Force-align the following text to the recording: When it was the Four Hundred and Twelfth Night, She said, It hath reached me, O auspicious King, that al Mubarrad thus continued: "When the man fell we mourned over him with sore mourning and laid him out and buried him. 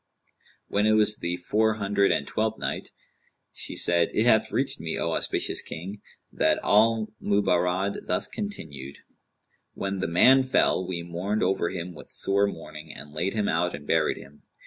When 0.67 0.87
it 0.87 0.93
was 0.93 1.17
the 1.17 1.37
Four 1.37 1.75
Hundred 1.75 2.11
and 2.11 2.25
Twelfth 2.27 2.57
Night, 2.57 2.89
She 3.53 3.75
said, 3.75 4.09
It 4.15 4.25
hath 4.25 4.51
reached 4.51 4.79
me, 4.79 4.97
O 4.97 5.11
auspicious 5.11 5.61
King, 5.61 6.01
that 6.31 6.59
al 6.63 7.13
Mubarrad 7.21 8.07
thus 8.07 8.25
continued: 8.25 8.97
"When 9.75 9.99
the 9.99 10.07
man 10.07 10.41
fell 10.41 10.87
we 10.87 11.03
mourned 11.03 11.43
over 11.43 11.69
him 11.69 11.93
with 11.93 12.09
sore 12.09 12.47
mourning 12.47 12.91
and 12.91 13.13
laid 13.13 13.35
him 13.35 13.47
out 13.47 13.75
and 13.75 13.85
buried 13.85 14.17
him. 14.17 14.41